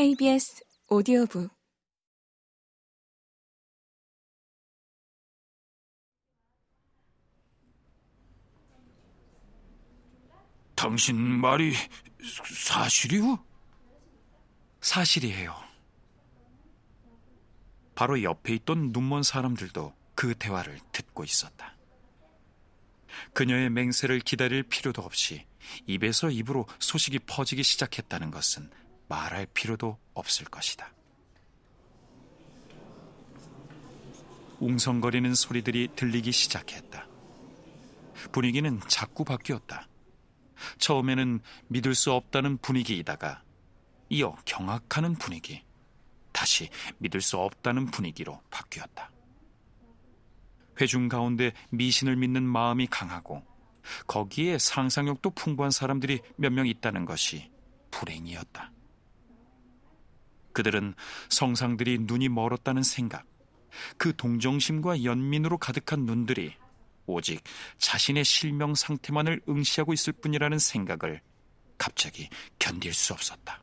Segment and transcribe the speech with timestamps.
[0.00, 1.50] KBS 오디오북
[10.74, 11.74] 당신 말이
[12.64, 13.44] 사실이오?
[14.80, 15.54] 사실이에요.
[17.94, 21.76] 바로 옆에 있던 눈먼 사람들도 그 대화를 듣고 있었다.
[23.34, 25.44] 그녀의 맹세를 기다릴 필요도 없이
[25.86, 28.70] 입에서 입으로 소식이 퍼지기 시작했다는 것은
[29.10, 30.92] 말할 필요도 없을 것이다.
[34.60, 37.06] 웅성거리는 소리들이 들리기 시작했다.
[38.30, 39.88] 분위기는 자꾸 바뀌었다.
[40.78, 43.42] 처음에는 믿을 수 없다는 분위기이다가
[44.10, 45.62] 이어 경악하는 분위기,
[46.32, 49.10] 다시 믿을 수 없다는 분위기로 바뀌었다.
[50.80, 53.42] 회중 가운데 미신을 믿는 마음이 강하고
[54.06, 57.50] 거기에 상상력도 풍부한 사람들이 몇 명 있다는 것이
[57.90, 58.70] 불행이었다.
[60.52, 60.94] 그들은
[61.28, 63.24] 성상들이 눈이 멀었다는 생각,
[63.96, 66.56] 그 동정심과 연민으로 가득한 눈들이
[67.06, 67.42] 오직
[67.78, 71.20] 자신의 실명 상태만을 응시하고 있을 뿐이라는 생각을
[71.78, 72.28] 갑자기
[72.58, 73.62] 견딜 수 없었다.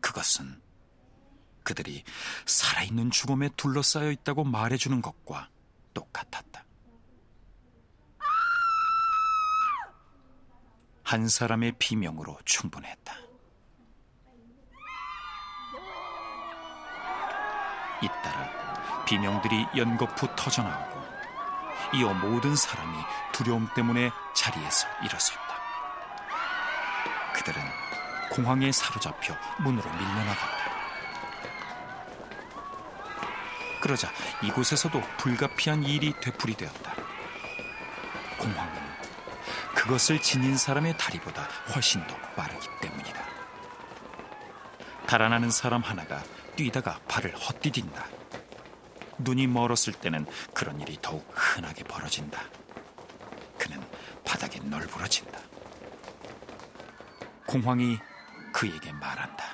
[0.00, 0.60] 그것은
[1.62, 2.02] 그들이
[2.46, 5.50] 살아있는 죽음에 둘러싸여 있다고 말해주는 것과
[5.92, 6.64] 똑같았다.
[11.02, 13.27] 한 사람의 비명으로 충분했다.
[18.02, 20.98] 잇따라 비명들이 연거푸 터져나오고
[21.94, 22.98] 이어 모든 사람이
[23.32, 25.40] 두려움 때문에 자리에서 일어섰다.
[27.34, 27.62] 그들은
[28.30, 30.58] 공황에 사로잡혀 문으로 밀려나갔다.
[33.80, 34.10] 그러자
[34.42, 36.94] 이곳에서도 불가피한 일이 되풀이되었다.
[38.38, 38.88] 공황은
[39.74, 42.77] 그것을 지닌 사람의 다리보다 훨씬 더 빠르기 때문이다.
[45.08, 46.22] 달아나는 사람 하나가
[46.54, 48.04] 뛰다가 발을 헛디딘다.
[49.16, 52.38] 눈이 멀었을 때는 그런 일이 더욱 흔하게 벌어진다.
[53.58, 53.82] 그는
[54.22, 55.38] 바닥에 널브러진다.
[57.46, 57.98] 공황이
[58.52, 59.44] 그에게 말한다.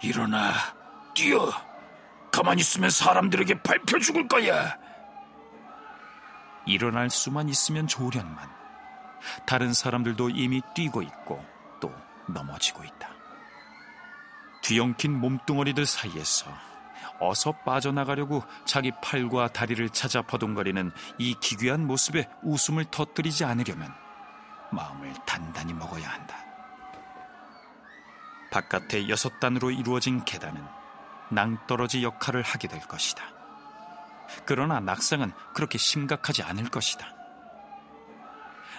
[0.00, 0.52] 일어나,
[1.14, 1.50] 뛰어.
[2.30, 4.78] 가만히 있으면 사람들에게 밟혀 죽을 거야.
[6.64, 8.48] 일어날 수만 있으면 좋으련만
[9.46, 11.44] 다른 사람들도 이미 뛰고 있고
[11.80, 11.92] 또
[12.26, 13.08] 넘어지고 있다.
[14.62, 16.50] 뒤엉킨 몸뚱어리들 사이에서
[17.20, 23.94] 어서 빠져나가려고 자기 팔과 다리를 찾아 버둥거리는 이 기괴한 모습에 웃음을 터뜨리지 않으려면
[24.72, 26.36] 마음을 단단히 먹어야 한다.
[28.50, 30.64] 바깥에 여섯 단으로 이루어진 계단은
[31.30, 33.24] 낭떠러지 역할을 하게 될 것이다.
[34.46, 37.06] 그러나 낙상은 그렇게 심각하지 않을 것이다.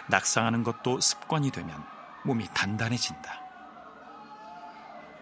[0.08, 1.95] 낙상하는 것도 습관이 되면
[2.26, 3.42] 몸이 단단해진다.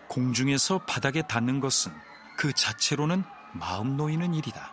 [0.08, 1.91] 공중에서 바닥에 닿는 것은
[2.38, 4.72] 그 자체로는 마음 놓이는 일이다.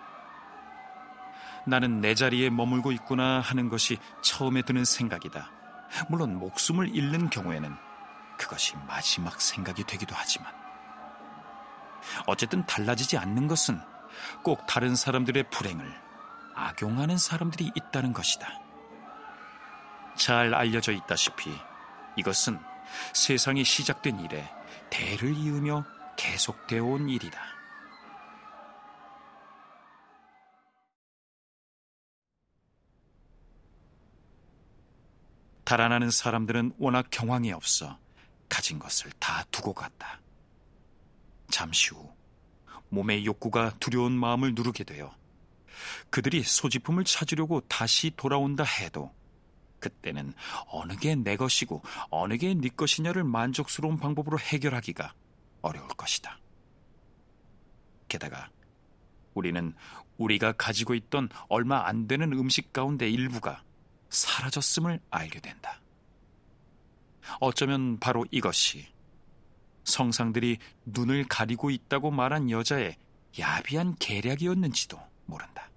[1.66, 5.50] 나는 내 자리에 머물고 있구나 하는 것이 처음에 드는 생각이다.
[6.08, 7.74] 물론 목숨을 잃는 경우에는
[8.38, 10.52] 그것이 마지막 생각이 되기도 하지만
[12.26, 13.80] 어쨌든 달라지지 않는 것은
[14.42, 16.00] 꼭 다른 사람들의 불행을
[16.54, 18.48] 악용하는 사람들이 있다는 것이다.
[20.16, 21.50] 잘 알려져 있다시피
[22.16, 22.58] 이것은
[23.14, 24.50] 세상이 시작된 이래
[24.90, 25.84] 대를 이으며
[26.16, 27.40] 계속되어 온 일이다.
[35.64, 37.96] 달아나는 사람들은 워낙 경황이 없어
[38.48, 40.20] 가진 것을 다 두고 갔다.
[41.48, 42.12] 잠시 후
[42.88, 45.14] 몸의 욕구가 두려운 마음을 누르게 되어
[46.10, 49.14] 그들이 소지품을 찾으려고 다시 돌아온다 해도
[49.80, 50.32] 그때는
[50.68, 55.12] 어느 게 내 것이고 어느 게 네 것이냐를 만족스러운 방법으로 해결하기가
[55.62, 56.38] 어려울 것이다.
[58.08, 58.50] 게다가
[59.34, 59.74] 우리는
[60.18, 63.62] 우리가 가지고 있던 얼마 안 되는 음식 가운데 일부가
[64.10, 65.80] 사라졌음을 알게 된다.
[67.38, 68.86] 어쩌면 바로 이것이
[69.84, 72.96] 성상들이 눈을 가리고 있다고 말한 여자의
[73.38, 75.69] 야비한 계략이었는지도 모른다.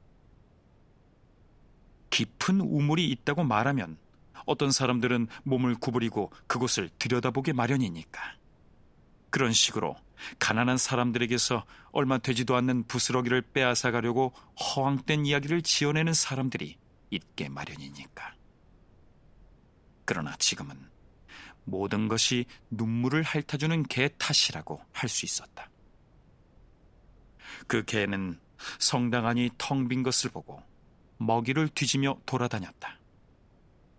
[2.13, 3.97] 깊은 우물이 있다고 말하면
[4.45, 8.21] 어떤 사람들은 몸을 구부리고 그곳을 들여다보게 마련이니까.
[9.31, 9.95] 그런 식으로
[10.37, 16.77] 가난한 사람들에게서 얼마 되지도 않는 부스러기를 빼앗아 가려고 허황된 이야기를 지어내는 사람들이
[17.09, 18.35] 있게 마련이니까.
[20.05, 20.77] 그러나 지금은
[21.63, 25.67] 모든 것이 눈물을 핥아주는 개 탓이라고 할 수 있었다.
[27.65, 28.39] 그 개는
[28.77, 30.61] 성당 안이 텅 빈 것을 보고
[31.25, 32.99] 먹이를 뒤지며 돌아다녔다.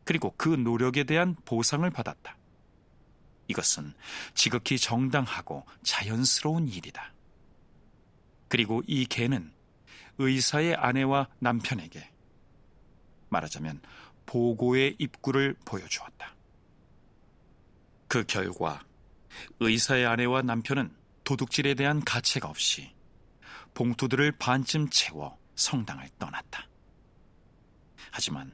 [0.05, 2.37] 그리고 그 노력에 대한 보상을 받았다.
[3.49, 3.94] 이것은
[4.35, 7.12] 지극히 정당하고 자연스러운 일이다.
[8.49, 9.53] 그리고 이 개는
[10.19, 12.11] 의사의 아내와 남편에게
[13.29, 13.81] 말하자면
[14.27, 16.35] 보고의 입구를 보여주었다.
[18.09, 18.85] 그 결과
[19.61, 20.94] 의사의 아내와 남편은
[21.25, 22.94] 도둑질에 대한 가책 없이
[23.75, 26.69] 봉투들을 반쯤 채워 성당을 떠났다.
[28.11, 28.53] 하지만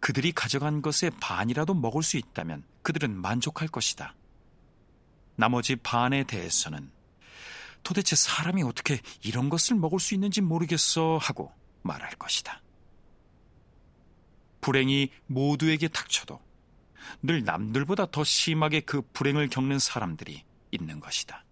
[0.00, 4.14] 그들이 가져간 것의 반이라도 먹을 수 있다면 그들은 만족할 것이다.
[5.36, 6.90] 나머지 반에 대해서는
[7.82, 11.52] 도대체 사람이 어떻게 이런 것을 먹을 수 있는지 모르겠어 하고
[11.82, 12.62] 말할 것이다.
[14.60, 16.40] 불행이 모두에게 닥쳐도
[17.22, 21.44] 늘 남들보다 더 심하게 그 불행을 겪는 사람들이 있는 것이다.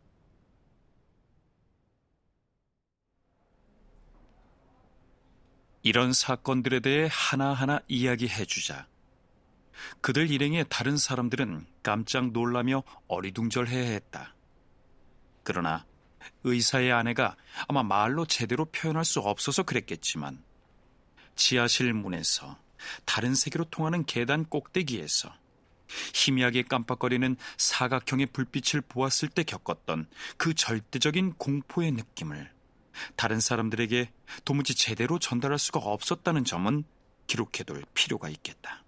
[5.86, 8.88] 이런 사건들에 대해 하나하나 이야기해 주자.
[10.00, 14.34] 그들 일행의 다른 사람들은 깜짝 놀라며 어리둥절해 했다.
[15.44, 15.86] 그러나
[16.42, 17.36] 의사의 아내가
[17.68, 20.42] 아마 말로 제대로 표현할 수 없어서 그랬겠지만
[21.36, 22.58] 지하실 문에서
[23.04, 25.32] 다른 세계로 통하는 계단 꼭대기에서
[26.14, 32.55] 희미하게 깜빡거리는 사각형의 불빛을 보았을 때 겪었던 그 절대적인 공포의 느낌을
[33.16, 34.10] 다른 사람들에게
[34.44, 36.84] 도무지 제대로 전달할 수가 없었다는 점은
[37.26, 38.84] 기록해둘 필요가 있겠다.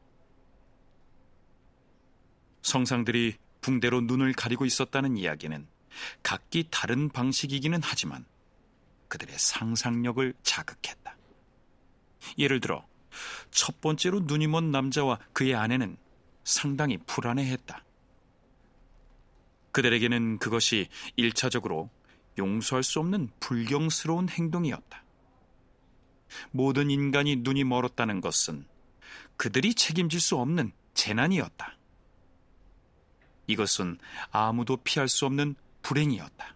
[2.62, 5.66] 성상들이 붕대로 눈을 가리고 있었다는 이야기는
[6.22, 8.24] 각기 다른 방식이기는 하지만
[9.08, 11.16] 그들의 상상력을 자극했다.
[12.38, 12.86] 예를 들어,
[13.50, 15.96] 첫 번째로 눈이 먼 남자와 그의 아내는
[16.44, 17.84] 상당히 불안해했다.
[19.72, 21.90] 그들에게는 그것이 일차적으로
[22.38, 25.04] 용서할 수 없는 불경스러운 행동이었다.
[26.50, 28.66] 모든 인간이 눈이 멀었다는 것은
[29.36, 31.76] 그들이 책임질 수 없는 재난이었다.
[33.46, 33.98] 이것은
[34.30, 36.54] 아무도 피할 수 없는 불행이었다.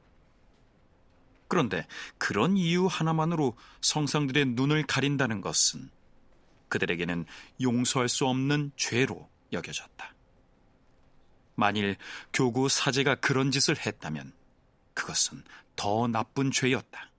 [1.49, 1.87] 그런데
[2.19, 5.90] 그런 이유 하나만으로 성상들의 눈을 가린다는 것은
[6.69, 7.26] 그들에게는
[7.61, 10.14] 용서할 수 없는 죄로 여겨졌다.
[11.55, 11.96] 만일
[12.32, 14.32] 교구 사제가 그런 짓을 했다면
[14.94, 15.42] 그것은
[15.76, 17.11] 더 나쁜 죄였다.